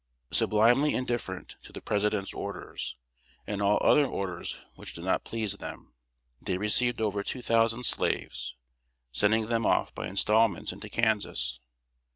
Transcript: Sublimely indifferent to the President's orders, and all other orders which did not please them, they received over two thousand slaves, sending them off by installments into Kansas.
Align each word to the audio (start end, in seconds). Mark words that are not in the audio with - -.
Sublimely 0.31 0.95
indifferent 0.95 1.57
to 1.61 1.71
the 1.71 1.79
President's 1.79 2.33
orders, 2.33 2.95
and 3.45 3.61
all 3.61 3.77
other 3.83 4.03
orders 4.07 4.57
which 4.73 4.93
did 4.93 5.03
not 5.03 5.23
please 5.23 5.57
them, 5.57 5.93
they 6.41 6.57
received 6.57 6.99
over 6.99 7.21
two 7.21 7.43
thousand 7.43 7.83
slaves, 7.85 8.55
sending 9.11 9.45
them 9.45 9.63
off 9.63 9.93
by 9.93 10.07
installments 10.07 10.71
into 10.71 10.89
Kansas. 10.89 11.59